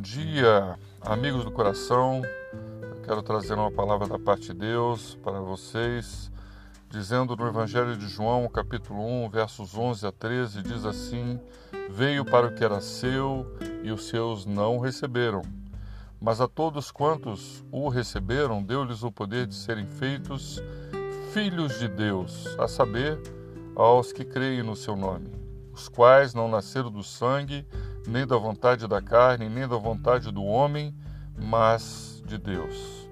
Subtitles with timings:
[0.00, 2.22] dia, amigos do coração.
[2.82, 6.32] Eu quero trazer uma palavra da parte de Deus para vocês,
[6.88, 11.38] dizendo no Evangelho de João, capítulo 1, versos 11 a 13, diz assim:
[11.90, 13.46] Veio para o que era seu
[13.82, 15.42] e os seus não receberam.
[16.18, 20.62] Mas a todos quantos o receberam, deu-lhes o poder de serem feitos
[21.32, 23.20] filhos de Deus, a saber,
[23.76, 25.30] aos que creem no seu nome,
[25.72, 27.66] os quais não nasceram do sangue,
[28.06, 30.94] nem da vontade da carne, nem da vontade do homem,
[31.36, 33.08] mas de Deus.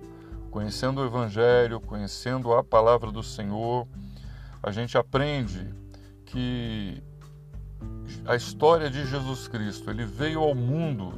[0.51, 3.87] Conhecendo o Evangelho, conhecendo a palavra do Senhor,
[4.63, 5.73] a gente aprende
[6.25, 7.03] que
[8.25, 11.13] a história de Jesus Cristo, ele veio ao mundo,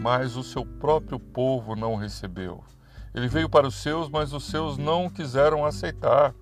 [0.00, 2.64] mas o seu próprio povo não recebeu.
[3.14, 6.34] Ele veio para os seus, mas os seus não quiseram aceitar,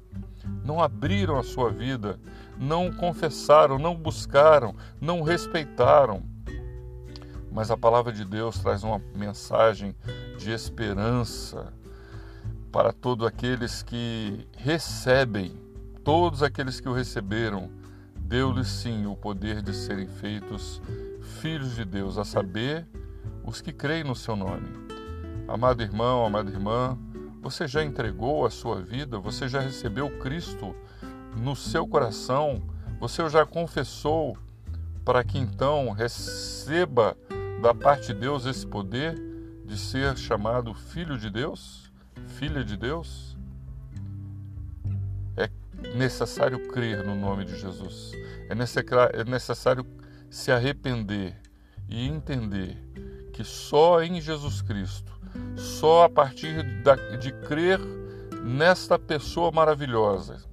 [0.65, 2.19] não abriram a sua vida,
[2.57, 6.23] não confessaram, não buscaram, não respeitaram.
[7.51, 9.95] Mas a palavra de Deus traz uma mensagem
[10.39, 11.73] de esperança
[12.71, 15.53] para todos aqueles que recebem,
[16.05, 17.69] todos aqueles que o receberam,
[18.15, 20.81] deu-lhes sim o poder de serem feitos
[21.41, 22.87] filhos de Deus, a saber,
[23.45, 24.69] os que creem no seu nome.
[25.49, 26.97] Amado irmão, amada irmã,
[27.43, 29.19] você já entregou a sua vida?
[29.19, 30.77] Você já recebeu Cristo
[31.37, 32.63] no seu coração?
[33.01, 34.37] Você já confessou
[35.05, 37.17] para que então receba
[37.61, 39.15] da parte de Deus esse poder
[39.65, 41.93] de ser chamado filho de Deus,
[42.27, 43.37] filha de Deus?
[45.37, 45.49] É
[45.95, 48.13] necessário crer no nome de Jesus.
[48.49, 49.87] É, é necessário
[50.31, 51.37] se arrepender
[51.89, 52.77] e entender
[53.33, 55.13] que só em Jesus Cristo,
[55.57, 56.65] só a partir
[57.21, 57.79] de crer
[58.43, 60.50] nesta pessoa maravilhosa,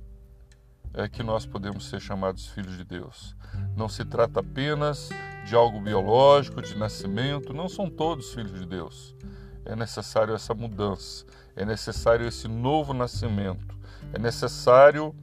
[0.98, 3.36] é que nós podemos ser chamados filhos de Deus.
[3.76, 5.10] Não se trata apenas
[5.46, 9.16] de algo biológico, de nascimento, não são todos filhos de Deus.
[9.64, 11.24] É necessário essa mudança,
[11.56, 13.78] é necessário esse novo nascimento,
[14.12, 15.16] é necessário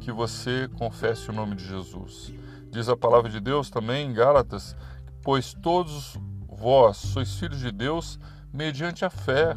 [0.00, 2.32] que você confesse o nome de Jesus.
[2.70, 4.74] Diz a palavra de Deus também em Gálatas:
[5.22, 6.16] Pois todos
[6.48, 8.18] vós sois filhos de Deus
[8.50, 9.54] mediante a fé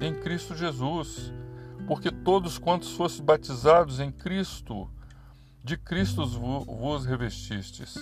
[0.00, 1.32] em Cristo Jesus
[1.86, 4.90] porque todos quantos fostes batizados em Cristo,
[5.62, 7.96] de Cristo vos revestistes.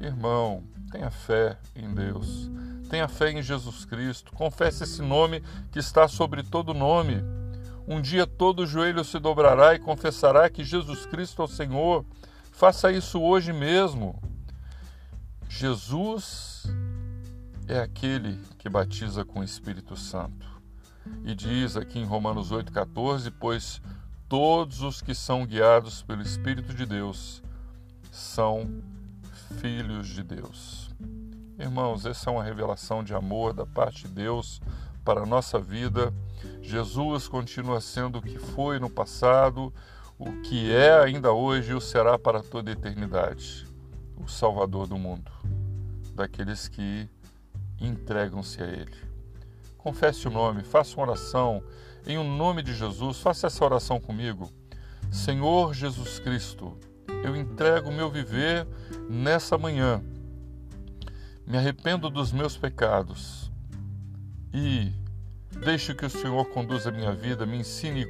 [0.00, 2.50] Irmão, tenha fé em Deus,
[2.88, 7.22] tenha fé em Jesus Cristo, confesse esse nome que está sobre todo nome.
[7.86, 12.04] Um dia todo joelho se dobrará e confessará que Jesus Cristo é o Senhor.
[12.52, 14.20] Faça isso hoje mesmo.
[15.48, 16.66] Jesus
[17.66, 20.57] é aquele que batiza com o Espírito Santo.
[21.24, 23.80] E diz aqui em Romanos 8,14: Pois
[24.28, 27.42] todos os que são guiados pelo Espírito de Deus
[28.10, 28.82] são
[29.60, 30.90] filhos de Deus.
[31.58, 34.60] Irmãos, essa é uma revelação de amor da parte de Deus
[35.04, 36.12] para a nossa vida.
[36.60, 39.72] Jesus continua sendo o que foi no passado,
[40.18, 43.66] o que é ainda hoje e o será para toda a eternidade
[44.16, 45.30] o Salvador do mundo,
[46.14, 47.08] daqueles que
[47.80, 49.07] entregam-se a Ele
[49.88, 51.62] confesse o nome, faça uma oração
[52.06, 54.50] em o um nome de Jesus, faça essa oração comigo.
[55.10, 56.76] Senhor Jesus Cristo,
[57.24, 58.66] eu entrego o meu viver
[59.08, 60.02] nessa manhã.
[61.46, 63.50] Me arrependo dos meus pecados
[64.52, 64.92] e
[65.64, 68.06] deixo que o Senhor conduza a minha vida, me ensine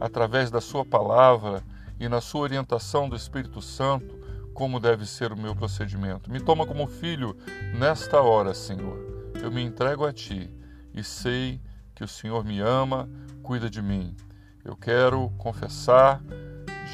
[0.00, 1.62] através da Sua palavra
[2.00, 4.18] e na Sua orientação do Espírito Santo
[4.52, 6.28] como deve ser o meu procedimento.
[6.28, 7.36] Me toma como filho
[7.78, 8.98] nesta hora, Senhor.
[9.40, 10.50] Eu me entrego a Ti
[10.94, 11.60] e sei
[11.94, 13.08] que o Senhor me ama,
[13.42, 14.16] cuida de mim.
[14.64, 16.22] Eu quero confessar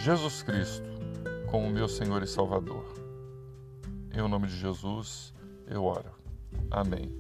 [0.03, 0.89] Jesus Cristo
[1.51, 2.85] como meu Senhor e Salvador.
[4.13, 5.33] Em nome de Jesus,
[5.67, 6.11] eu oro.
[6.71, 7.15] Amém.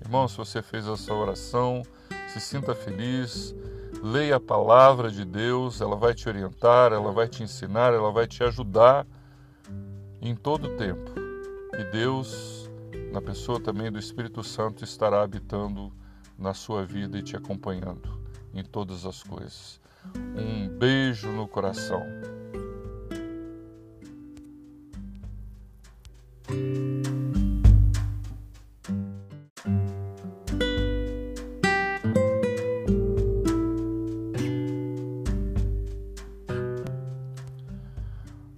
[0.00, 1.82] Irmão, se você fez essa oração,
[2.28, 3.54] se sinta feliz,
[4.02, 8.26] leia a palavra de Deus, ela vai te orientar, ela vai te ensinar, ela vai
[8.26, 9.06] te ajudar
[10.20, 11.10] em todo o tempo.
[11.78, 12.70] E Deus,
[13.12, 15.92] na pessoa também do Espírito Santo, estará habitando
[16.40, 18.18] na sua vida e te acompanhando
[18.54, 19.78] em todas as coisas.
[20.16, 22.02] Um beijo no coração.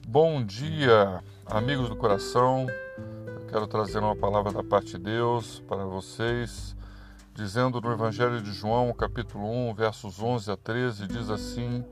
[0.06, 2.66] Bom dia, amigos do coração.
[3.50, 6.71] Quero trazer uma palavra da parte de Deus para vocês
[7.34, 11.84] dizendo no Evangelho de João, capítulo 1, versos 11 a 13, diz assim: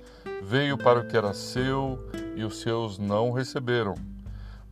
[0.42, 1.98] Veio para o que era seu
[2.36, 3.94] e os seus não receberam.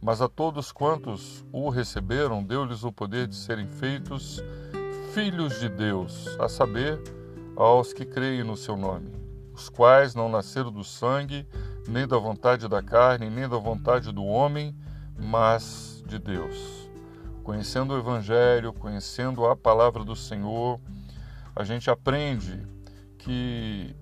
[0.00, 4.40] Mas a todos quantos o receberam, deu-lhes o poder de serem feitos
[5.12, 7.00] filhos de Deus, a saber,
[7.56, 9.10] aos que creem no seu nome,
[9.52, 11.44] os quais não nasceram do sangue,
[11.88, 14.76] nem da vontade da carne, nem da vontade do homem,
[15.18, 16.87] mas de Deus.
[17.48, 20.78] Conhecendo o Evangelho, conhecendo a palavra do Senhor,
[21.56, 22.62] a gente aprende
[23.16, 23.96] que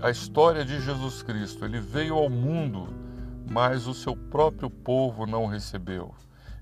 [0.00, 2.86] a história de Jesus Cristo, ele veio ao mundo,
[3.50, 6.14] mas o seu próprio povo não recebeu.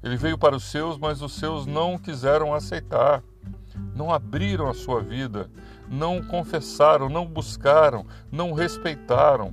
[0.03, 3.23] Ele veio para os seus, mas os seus não quiseram aceitar,
[3.95, 5.51] não abriram a sua vida,
[5.87, 9.53] não confessaram, não buscaram, não respeitaram.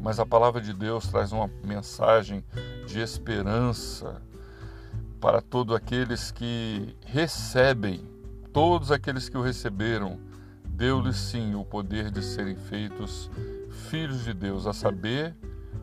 [0.00, 2.44] Mas a palavra de Deus traz uma mensagem
[2.86, 4.22] de esperança
[5.20, 8.08] para todos aqueles que recebem,
[8.52, 10.18] todos aqueles que o receberam,
[10.64, 13.30] deu-lhes sim o poder de serem feitos
[13.88, 15.34] filhos de Deus, a saber,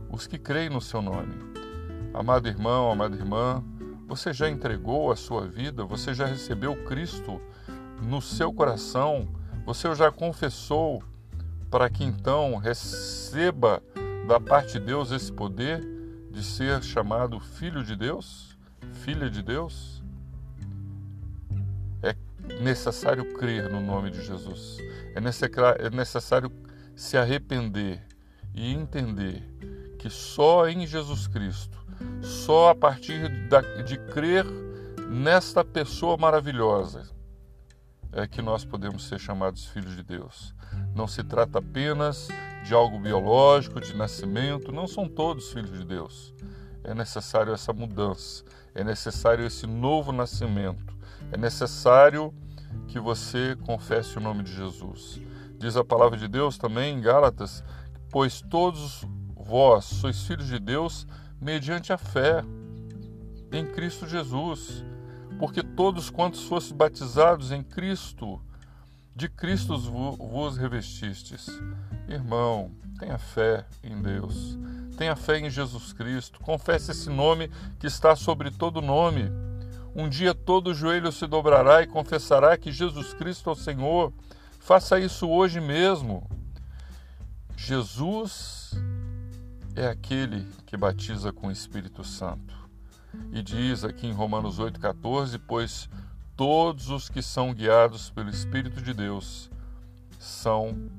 [0.09, 1.33] os que creem no seu nome.
[2.13, 3.63] Amado irmão, amada irmã,
[4.07, 5.83] você já entregou a sua vida?
[5.85, 7.41] Você já recebeu Cristo
[8.01, 9.27] no seu coração?
[9.65, 11.01] Você já confessou
[11.71, 13.81] para que então receba
[14.27, 15.81] da parte de Deus esse poder
[16.29, 18.52] de ser chamado filho de Deus?
[18.91, 20.03] Filha de Deus?
[22.01, 22.15] É
[22.61, 24.77] necessário crer no nome de Jesus.
[25.15, 26.51] É, é necessário
[26.95, 28.01] se arrepender
[28.53, 29.43] e entender
[29.97, 31.83] que só em Jesus Cristo
[32.21, 33.29] só a partir
[33.85, 34.45] de crer
[35.09, 37.03] nesta pessoa maravilhosa
[38.11, 40.53] é que nós podemos ser chamados filhos de Deus.
[40.95, 42.27] Não se trata apenas
[42.63, 46.33] de algo biológico, de nascimento, não são todos filhos de Deus.
[46.83, 48.43] É necessário essa mudança,
[48.75, 50.95] é necessário esse novo nascimento,
[51.31, 52.33] é necessário
[52.87, 55.21] que você confesse o nome de Jesus.
[55.57, 57.63] Diz a palavra de Deus também em Gálatas:
[58.09, 59.05] Pois todos
[59.35, 61.07] vós sois filhos de Deus
[61.39, 62.43] mediante a fé
[63.51, 64.83] em Cristo Jesus.
[65.39, 68.39] Porque todos quantos fostes batizados em Cristo,
[69.15, 71.47] de Cristo vos revestistes.
[72.07, 74.57] Irmão, tenha fé em Deus,
[74.93, 77.49] tenha fé em Jesus Cristo, confesse esse nome
[77.79, 79.31] que está sobre todo nome.
[79.95, 84.11] Um dia todo joelho se dobrará e confessará que Jesus Cristo é o Senhor.
[84.59, 86.27] Faça isso hoje mesmo.
[87.55, 88.71] Jesus
[89.75, 92.53] é aquele que batiza com o Espírito Santo.
[93.31, 95.89] E diz aqui em Romanos 8,14: Pois
[96.35, 99.51] todos os que são guiados pelo Espírito de Deus
[100.19, 100.89] são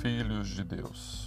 [0.00, 1.25] filhos de Deus.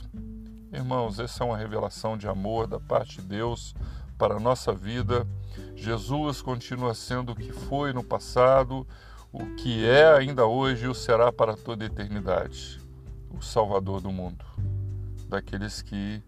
[0.71, 3.74] Irmãos, essa é uma revelação de amor da parte de Deus
[4.18, 5.27] para a nossa vida.
[5.75, 8.88] Jesus continua sendo o que foi no passado,
[9.31, 12.80] o que é ainda hoje e o será para toda a eternidade
[13.31, 14.45] o Salvador do mundo,
[15.27, 16.21] daqueles que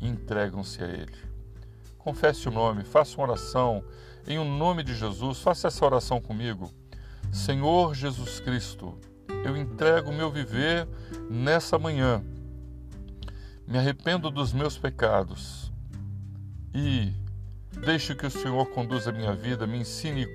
[0.00, 1.16] entregam-se a Ele.
[1.98, 3.82] Confesse o nome, faça uma oração
[4.26, 6.70] em o um nome de Jesus, faça essa oração comigo.
[7.32, 8.98] Senhor Jesus Cristo,
[9.44, 10.88] eu entrego o meu viver
[11.28, 12.22] nessa manhã.
[13.66, 15.72] Me arrependo dos meus pecados
[16.72, 17.12] e
[17.84, 20.26] deixe que o Senhor conduza a minha vida, me ensine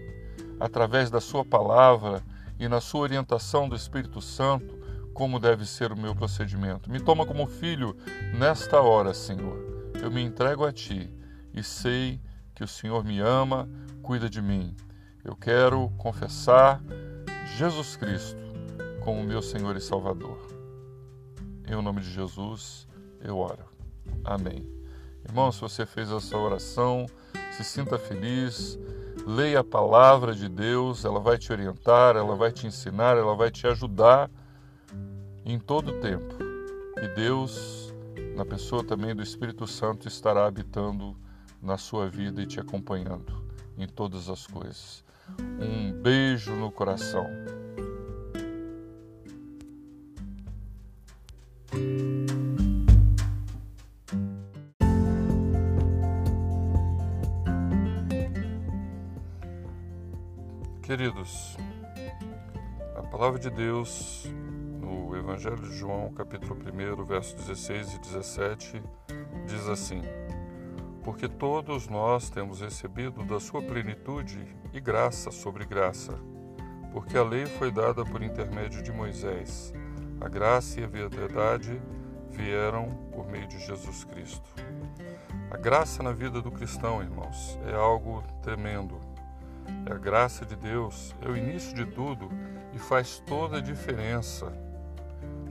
[0.59, 2.21] através da Sua palavra
[2.59, 4.79] e na Sua orientação do Espírito Santo
[5.13, 6.91] como deve ser o meu procedimento.
[6.91, 7.95] Me toma como filho
[8.37, 9.91] nesta hora, Senhor.
[10.01, 11.09] Eu me entrego a Ti
[11.53, 12.19] e sei
[12.53, 13.69] que o Senhor me ama,
[14.01, 14.75] cuida de mim.
[15.23, 16.81] Eu quero confessar
[17.55, 18.41] Jesus Cristo
[19.03, 20.37] como meu Senhor e Salvador.
[21.67, 22.87] Em nome de Jesus,
[23.23, 23.65] eu oro.
[24.23, 24.65] Amém.
[25.25, 27.05] Irmão, se você fez essa oração,
[27.51, 28.77] se sinta feliz,
[29.25, 33.51] leia a palavra de Deus, ela vai te orientar, ela vai te ensinar, ela vai
[33.51, 34.29] te ajudar
[35.45, 36.35] em todo o tempo.
[37.01, 37.93] E Deus,
[38.35, 41.15] na pessoa também do Espírito Santo, estará habitando
[41.61, 43.41] na sua vida e te acompanhando
[43.77, 45.03] em todas as coisas.
[45.59, 47.25] Um beijo no coração.
[60.91, 61.55] Queridos,
[62.97, 64.25] a palavra de Deus
[64.81, 68.83] no Evangelho de João, capítulo 1, versos 16 e 17,
[69.47, 70.01] diz assim:
[71.01, 76.19] Porque todos nós temos recebido da sua plenitude e graça sobre graça,
[76.91, 79.73] porque a lei foi dada por intermédio de Moisés,
[80.19, 81.81] a graça e a verdade
[82.31, 84.49] vieram por meio de Jesus Cristo.
[85.51, 89.10] A graça na vida do cristão, irmãos, é algo tremendo.
[89.85, 92.29] É a graça de Deus, é o início de tudo
[92.73, 94.51] e faz toda a diferença.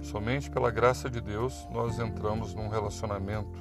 [0.03, 3.59] Somente pela graça de Deus nós entramos num relacionamento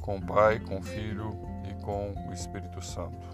[0.00, 3.26] com o Pai, com o Filho e com o Espírito Santo.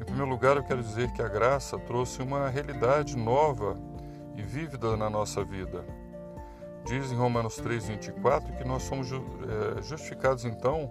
[0.00, 3.76] Em primeiro lugar, eu quero dizer que a graça trouxe uma realidade nova
[4.36, 5.84] e vívida na nossa vida.
[6.84, 10.90] Diz em Romanos 3,24 que nós somos eh, justificados então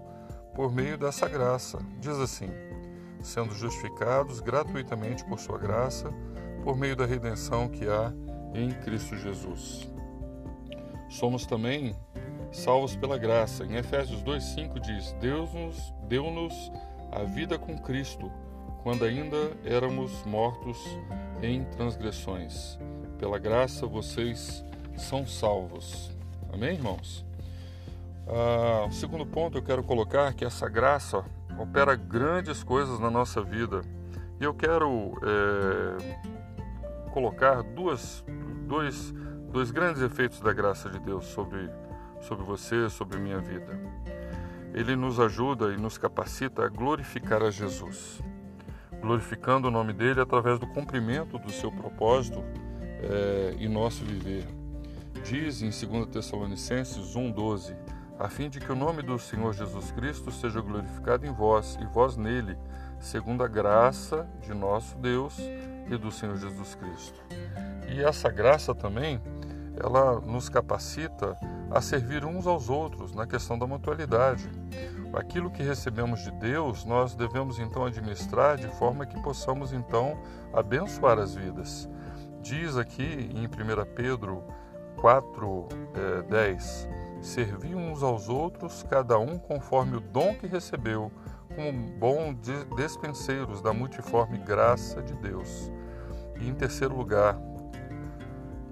[0.54, 1.80] por meio dessa graça.
[2.00, 2.50] Diz assim:
[3.24, 6.12] sendo justificados gratuitamente por Sua graça,
[6.63, 8.13] por meio da redenção que há
[8.54, 9.90] em Cristo Jesus.
[11.10, 11.96] Somos também
[12.51, 13.66] salvos pela graça.
[13.66, 16.72] Em Efésios 2,5 diz: Deus nos deu-nos
[17.12, 18.32] a vida com Cristo,
[18.84, 20.78] quando ainda éramos mortos
[21.42, 22.78] em transgressões.
[23.18, 24.63] Pela graça vocês
[24.98, 26.12] são salvos.
[26.51, 27.25] Amém, irmãos?
[28.28, 31.24] Ah, o segundo ponto eu quero colocar que essa graça
[31.58, 33.81] opera grandes coisas na nossa vida.
[34.39, 36.31] E eu quero é,
[37.12, 38.24] colocar duas,
[38.67, 39.13] dois,
[39.51, 41.70] dois grandes efeitos da graça de Deus sobre,
[42.22, 43.79] sobre você, sobre minha vida.
[44.74, 48.22] Ele nos ajuda e nos capacita a glorificar a Jesus,
[49.01, 52.41] glorificando o nome dele através do cumprimento do seu propósito
[53.01, 54.48] é, em nosso viver.
[55.24, 57.75] Diz em 2 Tessalonicenses 1,12:
[58.22, 61.86] a fim de que o nome do Senhor Jesus Cristo seja glorificado em vós e
[61.86, 62.56] vós nele,
[63.00, 65.40] segundo a graça de nosso Deus
[65.90, 67.20] e do Senhor Jesus Cristo.
[67.90, 69.20] E essa graça também,
[69.75, 71.36] ela nos capacita
[71.72, 74.48] a servir uns aos outros na questão da mutualidade.
[75.13, 80.16] Aquilo que recebemos de Deus, nós devemos então administrar de forma que possamos então
[80.54, 81.90] abençoar as vidas.
[82.40, 83.50] Diz aqui em 1
[83.96, 84.44] Pedro
[84.98, 86.88] 4, é, 10,
[87.22, 91.12] Servi uns aos outros, cada um conforme o dom que recebeu,
[91.56, 92.36] como bons
[92.75, 95.72] despenseiros da multiforme graça de Deus.
[96.40, 97.38] E em terceiro lugar,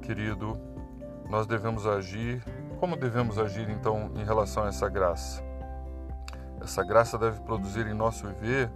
[0.02, 0.60] querido,
[1.30, 2.44] nós devemos agir.
[2.80, 5.44] Como devemos agir então em relação a essa graça?
[6.62, 8.72] Essa graça deve produzir em nosso viver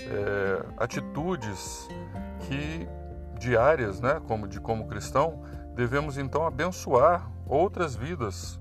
[0.00, 1.88] é, atitudes
[2.40, 2.88] que
[3.38, 5.42] diárias, né, como de como cristão,
[5.74, 8.60] devemos então abençoar outras vidas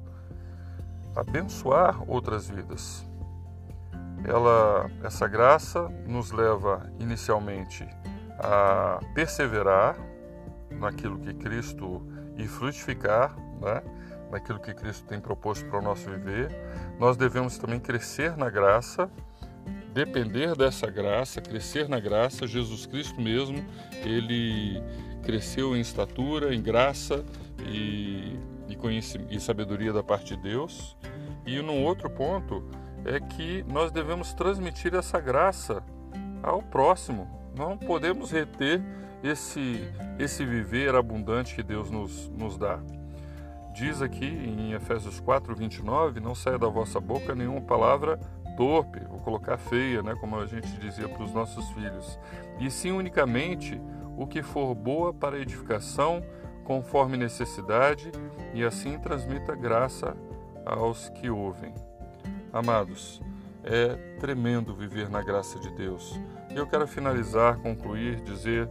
[1.15, 3.05] abençoar outras vidas.
[4.23, 7.87] Ela, essa graça nos leva inicialmente
[8.37, 9.97] a perseverar
[10.71, 12.01] naquilo que Cristo
[12.37, 13.81] e frutificar, né?
[14.31, 16.49] naquilo que Cristo tem proposto para o nosso viver.
[16.99, 19.09] Nós devemos também crescer na graça,
[19.93, 22.47] depender dessa graça, crescer na graça.
[22.47, 23.63] Jesus Cristo mesmo,
[24.03, 24.81] ele
[25.23, 27.25] cresceu em estatura, em graça
[27.65, 28.39] e
[28.89, 30.97] e, sabedoria da parte de Deus.
[31.45, 32.63] E num outro ponto
[33.05, 35.83] é que nós devemos transmitir essa graça
[36.41, 37.27] ao próximo.
[37.57, 38.81] Não podemos reter
[39.23, 42.79] esse, esse viver abundante que Deus nos, nos dá.
[43.73, 48.19] Diz aqui em Efésios 4, 29, não saia da vossa boca nenhuma palavra
[48.57, 52.19] torpe, vou colocar feia, né, como a gente dizia para os nossos filhos,
[52.59, 53.81] e sim unicamente
[54.17, 56.21] o que for boa para edificação,
[56.63, 58.11] conforme necessidade,
[58.53, 60.15] e assim transmita graça
[60.65, 61.73] aos que ouvem.
[62.53, 63.21] Amados,
[63.63, 66.19] é tremendo viver na graça de Deus.
[66.49, 68.67] E eu quero finalizar, concluir, dizer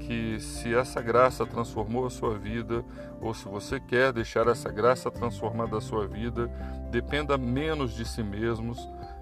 [0.00, 2.84] que se essa graça transformou a sua vida,
[3.20, 6.48] ou se você quer deixar essa graça transformar a sua vida,
[6.90, 8.78] dependa menos de si mesmos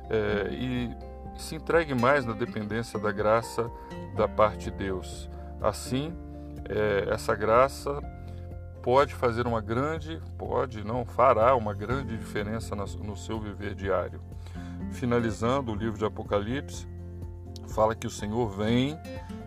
[0.09, 0.91] é, e
[1.37, 3.71] se entregue mais na dependência da graça
[4.17, 5.31] da parte de Deus.
[5.61, 6.15] Assim,
[6.69, 8.01] é, essa graça
[8.83, 14.21] pode fazer uma grande, pode, não fará uma grande diferença no seu viver diário.
[14.93, 16.87] Finalizando o livro de Apocalipse,
[17.69, 18.99] fala que o Senhor vem,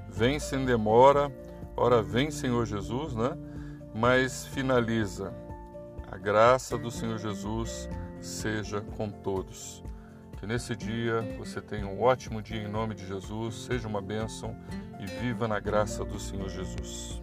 [0.09, 1.31] vem sem demora,
[1.75, 3.37] ora vem Senhor Jesus, né?
[3.93, 5.33] Mas finaliza,
[6.11, 7.89] a graça do Senhor Jesus
[8.21, 9.83] seja com todos.
[10.39, 14.55] Que nesse dia você tenha um ótimo dia em nome de Jesus, seja uma bênção
[14.99, 17.22] e viva na graça do Senhor Jesus.